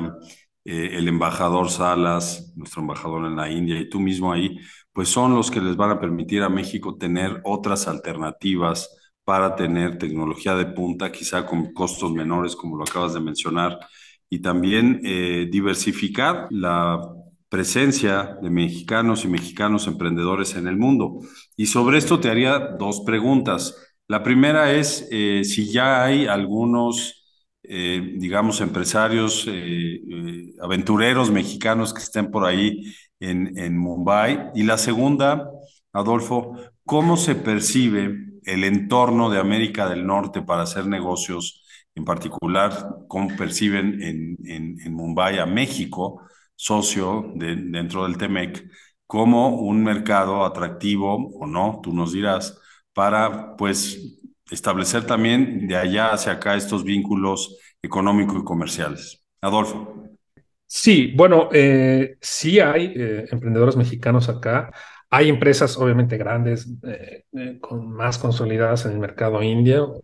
eh, 0.64 0.90
el 0.94 1.08
embajador 1.08 1.70
Salas, 1.70 2.54
nuestro 2.56 2.82
embajador 2.82 3.26
en 3.26 3.36
la 3.36 3.50
India 3.52 3.80
y 3.80 3.90
tú 3.90 4.00
mismo 4.00 4.32
ahí, 4.32 4.58
pues 4.94 5.10
son 5.10 5.34
los 5.36 5.50
que 5.52 5.62
les 5.62 5.76
van 5.76 5.92
a 5.92 6.00
permitir 6.00 6.44
a 6.44 6.50
México 6.50 6.98
tener 6.98 7.42
otras 7.44 7.88
alternativas 7.88 8.90
para 9.24 9.56
tener 9.56 9.98
tecnología 9.98 10.56
de 10.56 10.66
punta, 10.68 11.12
quizá 11.12 11.46
con 11.46 11.74
costos 11.74 12.12
menores, 12.12 12.56
como 12.56 12.78
lo 12.78 12.84
acabas 12.84 13.14
de 13.14 13.20
mencionar, 13.22 13.80
y 14.30 14.42
también 14.42 15.02
eh, 15.04 15.48
diversificar 15.52 16.48
la 16.50 17.00
presencia 17.51 18.38
de 18.41 18.50
mexicanos 18.50 19.25
y 19.25 19.27
mexicanos 19.27 19.86
emprendedores 19.88 20.55
en 20.55 20.67
el 20.67 20.77
mundo. 20.77 21.20
Y 21.58 21.67
sobre 21.67 21.98
esto 21.98 22.20
te 22.20 22.29
haría 22.29 22.58
dos 22.79 23.01
preguntas. 23.05 23.75
La 24.08 24.24
primera 24.24 24.72
es 24.74 25.08
eh, 25.12 25.43
si 25.43 25.72
ya 25.72 26.03
hay 26.03 26.27
algunos, 26.27 27.25
eh, 27.63 28.15
digamos, 28.17 28.62
empresarios, 28.62 29.48
aventureros 30.62 31.29
mexicanos 31.29 31.93
que 31.93 32.01
estén 32.01 32.31
por 32.31 32.46
ahí 32.46 32.93
en, 33.20 33.58
en 33.58 33.77
Mumbai. 33.77 34.51
Y 34.55 34.63
la 34.63 34.77
segunda, 34.77 35.50
Adolfo, 35.93 36.55
¿cómo 36.86 37.17
se 37.17 37.36
percibe 37.36 38.31
el 38.43 38.63
entorno 38.63 39.29
de 39.29 39.39
América 39.39 39.89
del 39.89 40.05
Norte 40.05 40.41
para 40.41 40.63
hacer 40.63 40.88
negocios 40.88 41.62
en 41.96 42.05
particular 42.05 43.05
cómo 43.08 43.36
perciben 43.36 44.01
en, 44.01 44.38
en, 44.46 44.93
Mumbai 44.93 45.39
a 45.39 45.46
México, 45.46 46.22
socio 46.62 47.32
de, 47.34 47.56
dentro 47.56 48.03
del 48.03 48.18
TEMEC, 48.18 48.70
como 49.08 49.62
un 49.62 49.84
mercado 49.84 50.46
atractivo 50.46 51.32
o 51.39 51.48
no, 51.48 51.80
tú 51.82 51.91
nos 51.91 52.13
dirás, 52.13 52.62
para 52.94 53.56
pues 53.58 54.22
establecer 54.51 55.08
también 55.08 55.68
de 55.68 55.75
allá 55.75 56.12
hacia 56.13 56.34
acá 56.34 56.56
estos 56.56 56.84
vínculos 56.84 57.58
económicos 57.82 58.38
y 58.39 58.44
comerciales. 58.44 59.24
Adolfo. 59.41 60.06
Sí, 60.68 61.12
bueno, 61.15 61.50
eh, 61.51 62.18
sí 62.22 62.60
hay 62.60 62.94
eh, 62.96 63.25
emprendedores 63.32 63.75
mexicanos 63.75 64.30
acá. 64.30 64.72
Hay 65.10 65.30
empresas 65.30 65.75
obviamente 65.77 66.15
grandes, 66.15 66.70
eh, 66.84 67.24
con 67.60 67.91
más 67.91 68.20
consolidadas 68.20 68.86
en 68.86 68.91
el 68.91 69.00
mercado 69.00 69.41
indio, 69.41 70.03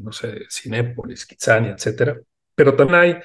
no 0.00 0.12
sé, 0.12 0.40
Cinépolis, 0.50 1.24
Kitsania, 1.24 1.72
etcétera. 1.72 2.20
Pero 2.54 2.74
también 2.74 3.00
hay 3.00 3.16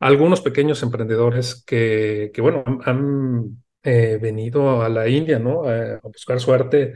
algunos 0.00 0.40
pequeños 0.40 0.82
emprendedores 0.82 1.64
que, 1.64 2.30
que 2.32 2.40
bueno, 2.40 2.64
han 2.84 3.62
eh, 3.82 4.18
venido 4.20 4.82
a 4.82 4.88
la 4.88 5.08
India, 5.08 5.38
¿no? 5.38 5.68
a 5.68 6.00
buscar 6.02 6.40
suerte. 6.40 6.94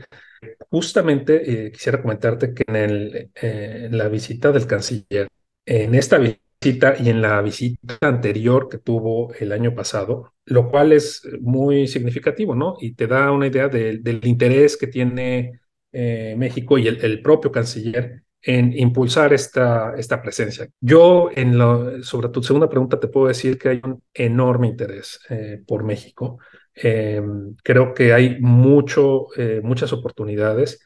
Justamente 0.69 1.71
quisiera 1.71 2.01
comentarte 2.01 2.53
que 2.53 2.63
en, 2.67 2.75
el, 2.75 3.31
en 3.35 3.97
la 3.97 4.09
visita 4.09 4.51
del 4.51 4.67
canciller, 4.67 5.27
en 5.65 5.95
esta 5.95 6.17
visita 6.17 6.95
y 6.99 7.09
en 7.09 7.21
la 7.21 7.41
visita 7.41 7.97
anterior 8.01 8.69
que 8.69 8.77
tuvo 8.77 9.33
el 9.35 9.51
año 9.51 9.73
pasado, 9.73 10.33
lo 10.45 10.69
cual 10.69 10.91
es 10.91 11.27
muy 11.41 11.87
significativo, 11.87 12.55
¿no? 12.55 12.75
Y 12.79 12.95
te 12.95 13.07
da 13.07 13.31
una 13.31 13.47
idea 13.47 13.69
del 13.69 14.19
interés 14.23 14.75
que 14.77 14.87
tiene 14.87 15.61
México 15.91 16.77
y 16.77 16.87
el 16.87 17.21
propio 17.21 17.51
canciller 17.51 18.23
en 18.43 18.77
impulsar 18.77 19.33
esta, 19.33 19.95
esta 19.97 20.21
presencia. 20.21 20.67
Yo, 20.81 21.29
en 21.33 21.57
lo, 21.57 22.03
sobre 22.03 22.27
tu 22.27 22.43
segunda 22.43 22.69
pregunta, 22.69 22.99
te 22.99 23.07
puedo 23.07 23.27
decir 23.27 23.57
que 23.57 23.69
hay 23.69 23.81
un 23.83 24.03
enorme 24.13 24.67
interés 24.67 25.21
eh, 25.29 25.63
por 25.65 25.83
México. 25.85 26.39
Em, 26.75 27.55
creo 27.63 27.93
que 27.93 28.13
hay 28.13 28.39
mucho, 28.41 29.27
eh, 29.37 29.61
muchas 29.63 29.93
oportunidades 29.93 30.81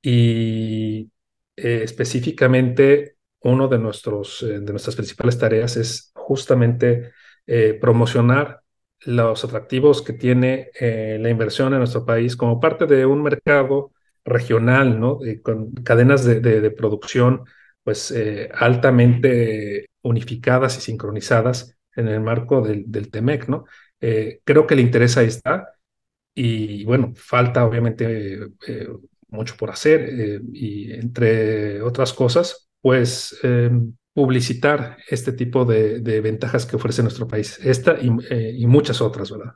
y 0.00 1.10
eh, 1.56 1.82
específicamente 1.84 3.16
uno 3.40 3.68
de, 3.68 3.76
de 3.76 4.72
nuestras 4.72 4.96
principales 4.96 5.38
tareas 5.38 5.76
es 5.76 6.12
justamente 6.14 7.12
promocionar 7.80 8.62
los 9.00 9.44
atractivos 9.44 10.00
que 10.00 10.12
tiene 10.12 10.70
la 10.80 11.28
inversión 11.28 11.72
en 11.72 11.80
nuestro 11.80 12.06
país 12.06 12.36
como 12.36 12.60
parte 12.60 12.86
de 12.86 13.04
un 13.04 13.20
mercado 13.20 13.90
regional, 14.24 15.00
¿no? 15.00 15.20
con 15.42 15.72
cadenas 15.72 16.24
de, 16.24 16.70
producción 16.70 17.44
pues 17.82 18.10
eh, 18.12 18.48
altamente 18.54 19.86
unificadas 20.02 20.78
y 20.78 20.80
sincronizadas 20.80 21.76
en 21.96 22.08
el 22.08 22.20
marco 22.20 22.60
del, 22.62 22.84
del 22.86 23.10
TEMEC, 23.10 23.48
¿no? 23.48 23.64
Eh, 24.00 24.40
creo 24.44 24.66
que 24.66 24.74
el 24.74 24.80
interés 24.80 25.16
ahí 25.16 25.26
está 25.26 25.74
y 26.34 26.84
bueno, 26.84 27.12
falta 27.16 27.64
obviamente 27.64 28.38
eh, 28.66 28.88
mucho 29.28 29.56
por 29.56 29.70
hacer 29.70 30.40
y 30.52 30.92
entre 30.92 31.82
otras 31.82 32.12
cosas, 32.12 32.68
pues 32.80 33.38
publicitar 34.14 34.98
este 35.08 35.32
tipo 35.32 35.64
de, 35.64 36.00
ventajas 36.20 36.66
que 36.66 36.76
ofrece 36.76 37.02
nuestro 37.02 37.26
país, 37.28 37.58
esta 37.62 37.98
y, 38.00 38.10
y 38.62 38.66
muchas 38.66 39.00
otras, 39.00 39.30
¿verdad? 39.30 39.54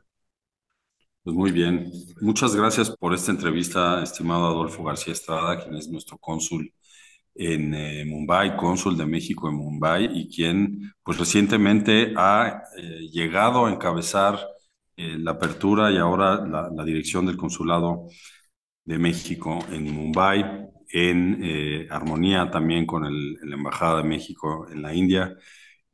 Pues 1.27 1.35
muy 1.37 1.51
bien. 1.51 1.91
Muchas 2.21 2.55
gracias 2.55 2.89
por 2.89 3.13
esta 3.13 3.33
entrevista, 3.33 4.01
estimado 4.01 4.47
Adolfo 4.47 4.85
García 4.85 5.13
Estrada, 5.13 5.59
quien 5.61 5.75
es 5.75 5.89
nuestro 5.89 6.19
cónsul 6.19 6.73
en 7.35 7.75
eh, 7.75 8.05
Mumbai, 8.07 8.57
cónsul 8.57 8.97
de 8.97 9.07
México 9.07 9.49
en 9.49 9.57
Mumbai, 9.57 10.09
y 10.21 10.29
quien 10.29 10.93
pues 11.03 11.19
recientemente 11.19 12.15
ha 12.17 12.63
eh, 12.79 13.09
llegado 13.11 13.67
a 13.67 13.73
encabezar 13.73 14.39
eh, 14.97 15.17
la 15.19 15.33
apertura 15.33 15.91
y 15.91 15.97
ahora 15.99 16.47
la, 16.47 16.85
dirección 16.85 17.27
del 17.27 17.37
consulado 17.37 18.07
de 18.85 18.99
México 18.99 19.59
en 19.73 19.93
Mumbai, 19.93 20.69
en 20.93 21.89
armonía 21.91 22.51
también 22.53 22.87
con 22.87 23.03
la 23.03 23.57
Embajada 23.57 24.03
de 24.03 24.09
México 24.09 24.69
en 24.71 24.83
la 24.83 24.95
India. 24.95 25.37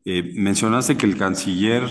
mencionaste 0.04 0.96
que 0.96 1.06
el 1.06 1.16
canciller 1.16 1.84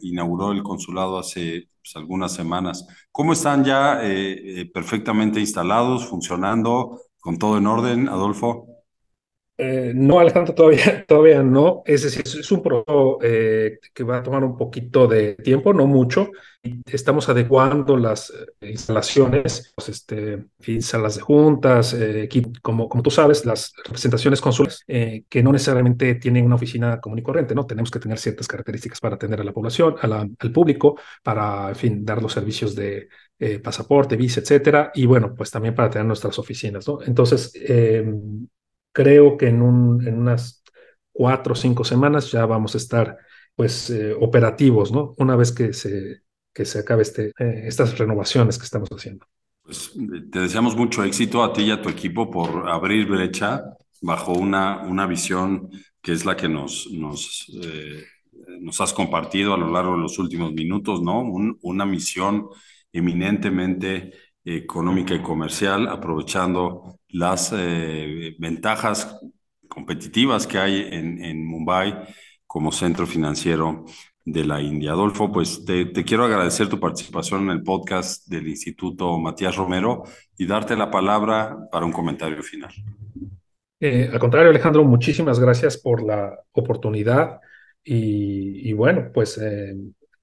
inauguró 0.00 0.52
el 0.52 0.62
consulado 0.62 1.18
hace 1.18 1.68
pues, 1.86 1.96
algunas 1.96 2.32
semanas. 2.32 2.86
¿Cómo 3.12 3.32
están 3.32 3.64
ya 3.64 4.02
eh, 4.02 4.60
eh, 4.62 4.70
perfectamente 4.72 5.38
instalados, 5.40 6.06
funcionando, 6.06 7.00
con 7.20 7.38
todo 7.38 7.58
en 7.58 7.66
orden, 7.66 8.08
Adolfo? 8.08 8.75
Eh, 9.58 9.92
no, 9.94 10.20
Alejandro, 10.20 10.54
todavía, 10.54 11.04
todavía 11.08 11.42
no. 11.42 11.82
Es 11.86 12.02
decir, 12.02 12.22
es 12.26 12.52
un 12.52 12.62
proceso 12.62 13.18
eh, 13.22 13.78
que 13.94 14.04
va 14.04 14.18
a 14.18 14.22
tomar 14.22 14.44
un 14.44 14.56
poquito 14.56 15.06
de 15.06 15.34
tiempo, 15.34 15.72
no 15.72 15.86
mucho. 15.86 16.30
Estamos 16.84 17.28
adecuando 17.28 17.96
las 17.96 18.30
eh, 18.60 18.70
instalaciones, 18.70 19.72
pues, 19.74 19.88
este, 19.88 20.46
salas 20.80 21.14
de 21.14 21.22
juntas, 21.22 21.96
como, 22.60 22.88
como 22.88 23.02
tú 23.02 23.10
sabes, 23.10 23.46
las 23.46 23.72
representaciones 23.84 24.40
consulares, 24.40 24.84
que 24.86 25.42
no 25.42 25.52
necesariamente 25.52 26.16
tienen 26.16 26.44
una 26.44 26.56
oficina 26.56 27.00
común 27.00 27.20
y 27.20 27.22
corriente, 27.22 27.54
¿no? 27.54 27.64
Tenemos 27.66 27.90
que 27.90 28.00
tener 28.00 28.18
ciertas 28.18 28.48
características 28.48 29.00
para 29.00 29.14
atender 29.14 29.40
a 29.40 29.44
la 29.44 29.52
población, 29.52 29.94
al 30.00 30.52
público, 30.52 30.98
para, 31.22 31.68
en 31.68 31.76
fin, 31.76 32.04
dar 32.04 32.20
los 32.20 32.32
servicios 32.32 32.74
de 32.74 33.08
pasaporte, 33.62 34.16
visa, 34.16 34.40
etcétera. 34.40 34.90
Y 34.92 35.06
bueno, 35.06 35.34
pues 35.36 35.50
también 35.52 35.74
para 35.74 35.88
tener 35.88 36.06
nuestras 36.06 36.36
oficinas, 36.38 36.86
¿no? 36.88 36.98
Entonces, 37.02 37.52
creo 38.96 39.36
que 39.36 39.48
en, 39.48 39.60
un, 39.60 40.08
en 40.08 40.18
unas 40.18 40.64
cuatro 41.12 41.52
o 41.52 41.56
cinco 41.56 41.84
semanas 41.84 42.32
ya 42.32 42.46
vamos 42.46 42.74
a 42.74 42.78
estar 42.78 43.18
pues 43.54 43.90
eh, 43.90 44.14
operativos, 44.18 44.90
¿no? 44.90 45.14
Una 45.18 45.36
vez 45.36 45.52
que 45.52 45.74
se, 45.74 46.22
que 46.54 46.64
se 46.64 46.78
acabe 46.78 47.02
este, 47.02 47.26
eh, 47.38 47.64
estas 47.66 47.98
renovaciones 47.98 48.56
que 48.56 48.64
estamos 48.64 48.88
haciendo. 48.88 49.26
Pues 49.62 49.92
te 50.32 50.38
deseamos 50.38 50.74
mucho 50.74 51.04
éxito 51.04 51.44
a 51.44 51.52
ti 51.52 51.64
y 51.64 51.70
a 51.72 51.82
tu 51.82 51.90
equipo 51.90 52.30
por 52.30 52.70
abrir 52.70 53.06
brecha 53.06 53.64
bajo 54.00 54.32
una, 54.32 54.80
una 54.86 55.06
visión 55.06 55.68
que 56.00 56.12
es 56.12 56.24
la 56.24 56.34
que 56.34 56.48
nos, 56.48 56.90
nos, 56.90 57.52
eh, 57.62 58.02
nos 58.60 58.80
has 58.80 58.94
compartido 58.94 59.52
a 59.52 59.58
lo 59.58 59.70
largo 59.70 59.92
de 59.92 59.98
los 59.98 60.18
últimos 60.18 60.54
minutos, 60.54 61.02
¿no? 61.02 61.20
una 61.20 61.84
misión 61.84 62.48
eminentemente 62.94 64.12
económica 64.46 65.12
y 65.12 65.22
comercial, 65.22 65.88
aprovechando 65.88 67.00
las 67.08 67.52
eh, 67.54 68.36
ventajas 68.38 69.18
competitivas 69.68 70.46
que 70.46 70.58
hay 70.58 70.88
en, 70.92 71.22
en, 71.22 71.44
Mumbai 71.44 72.06
como 72.46 72.70
centro 72.70 73.06
financiero 73.06 73.84
de 74.24 74.44
la 74.44 74.60
India. 74.60 74.92
Adolfo, 74.92 75.32
pues 75.32 75.64
te, 75.64 75.92
quiero 76.04 76.24
agradecer 76.24 76.68
tu 76.68 76.78
participación 76.78 77.42
en 77.42 77.50
el 77.50 77.62
podcast 77.64 78.28
del 78.28 78.46
Instituto 78.46 79.18
Matías 79.18 79.56
Romero 79.56 80.04
y 80.38 80.46
darte 80.46 80.76
la 80.76 80.90
palabra 80.92 81.56
para 81.72 81.84
un 81.84 81.92
comentario 81.92 82.40
final. 82.42 82.72
Eh, 83.80 84.08
al 84.12 84.18
contrario, 84.20 84.50
Alejandro, 84.50 84.84
muchísimas 84.84 85.40
gracias 85.40 85.76
por 85.76 86.02
la 86.02 86.38
oportunidad 86.52 87.40
y, 87.82 88.72
bueno, 88.72 89.10
pues 89.12 89.38
eh, 89.38 89.76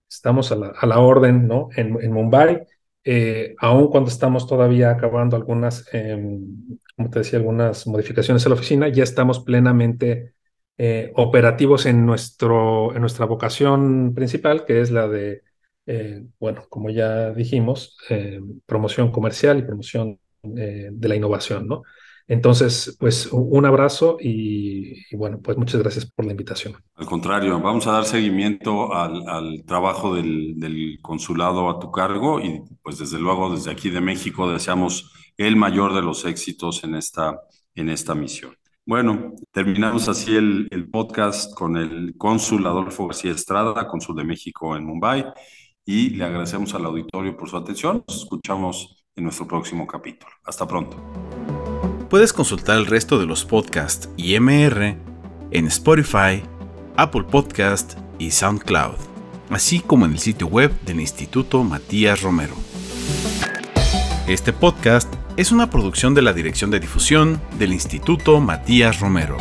estamos 0.10 0.52
a 0.52 0.56
la, 0.56 0.68
a 0.78 0.86
la, 0.86 1.00
orden 1.00 1.48
¿no? 1.48 1.70
en, 1.76 1.98
en 2.02 2.12
Mumbai 2.12 2.66
eh, 3.04 3.56
aun 3.60 3.88
cuando 3.90 4.10
estamos 4.10 4.48
todavía 4.48 4.92
acabando 4.92 5.36
algunas, 5.36 5.88
em, 5.94 6.80
como 6.96 7.10
te 7.10 7.20
decía, 7.20 7.40
algunas 7.40 7.86
modificaciones 7.88 8.46
a 8.46 8.50
la 8.50 8.56
oficina, 8.56 8.88
ya 8.90 9.04
estamos 9.04 9.40
plenamente 9.44 10.34
eh, 10.78 11.12
operativos 11.16 11.86
en, 11.86 12.06
nuestro, 12.06 12.94
en 12.96 13.02
nuestra 13.02 13.26
vocación 13.26 14.14
principal, 14.16 14.66
que 14.66 14.82
es 14.82 14.92
la 14.92 15.08
de, 15.08 15.44
eh, 15.86 16.26
bueno, 16.40 16.66
como 16.70 16.90
ya 16.90 17.32
dijimos, 17.32 17.98
promoción 18.66 19.12
comercial 19.12 19.60
y 19.60 19.64
promoción 19.64 20.20
de 20.42 21.08
la 21.08 21.16
innovación, 21.16 21.68
¿no? 21.68 21.84
Entonces, 22.28 22.96
pues 23.00 23.28
un 23.32 23.66
abrazo 23.66 24.18
y, 24.20 25.16
bueno, 25.16 25.40
pues 25.42 25.58
muchas 25.58 25.82
gracias 25.82 26.10
por 26.10 26.26
la 26.26 26.32
invitación. 26.32 26.76
Al 26.96 27.06
contrario, 27.06 27.60
vamos 27.60 27.86
a 27.88 27.92
dar 27.92 28.06
seguimiento 28.06 28.94
al, 28.94 29.64
trabajo 29.66 30.16
del, 30.16 31.00
consulado 31.02 31.70
a 31.70 31.80
tu 31.80 31.92
cargo 31.92 32.40
y 32.40 32.62
pues 32.82 32.98
desde 32.98 33.20
luego 33.20 33.54
desde 33.54 33.72
aquí 33.72 33.90
de 33.90 34.02
México 34.02 34.50
deseamos 34.50 35.12
el 35.38 35.56
mayor 35.56 35.94
de 35.94 36.02
los 36.02 36.26
éxitos 36.26 36.84
en 36.84 36.96
esta, 36.96 37.42
en 37.76 37.90
esta 37.90 38.16
misión. 38.16 38.56
Bueno, 38.86 39.34
terminamos 39.52 40.10
así 40.10 40.36
el, 40.36 40.68
el 40.72 40.90
podcast 40.90 41.54
con 41.54 41.78
el 41.78 42.16
cónsul 42.18 42.66
Adolfo 42.68 43.08
García 43.08 43.32
Estrada, 43.32 43.88
cónsul 43.88 44.16
de 44.16 44.26
México 44.26 44.76
en 44.76 44.86
Mumbai, 44.86 45.26
y 45.86 46.12
le 46.12 46.24
agradecemos 46.24 46.74
al 46.74 46.86
auditorio 46.86 47.36
por 47.36 47.50
su 47.50 47.58
atención. 47.58 48.04
Nos 48.08 48.18
escuchamos 48.18 49.04
en 49.16 49.24
nuestro 49.24 49.48
próximo 49.48 49.88
capítulo. 49.88 50.32
Hasta 50.44 50.68
pronto. 50.68 50.98
Puedes 52.14 52.32
consultar 52.32 52.78
el 52.78 52.86
resto 52.86 53.18
de 53.18 53.26
los 53.26 53.44
podcasts 53.44 54.08
y 54.18 54.40
MR 54.40 54.96
en 55.50 55.66
Spotify, 55.66 56.44
Apple 56.96 57.24
Podcast 57.24 57.98
y 58.20 58.30
SoundCloud, 58.30 58.98
así 59.50 59.80
como 59.80 60.06
en 60.06 60.12
el 60.12 60.20
sitio 60.20 60.46
web 60.46 60.72
del 60.86 61.00
Instituto 61.00 61.64
Matías 61.64 62.22
Romero. 62.22 62.54
Este 64.28 64.54
podcast 64.54 65.12
es 65.38 65.52
una 65.52 65.72
producción 65.72 66.14
de 66.14 66.22
la 66.22 66.34
Dirección 66.34 66.70
de 66.70 66.80
Difusión 66.80 67.42
del 67.58 67.74
Instituto 67.74 68.40
Matías 68.40 69.00
Romero. 69.00 69.38